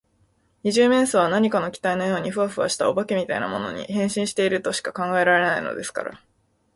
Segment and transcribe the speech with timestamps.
[0.63, 6.19] 二十面相は何か気体のようにフワフワした、お化けみたいなものに、変身しているとしか考えられないのですから。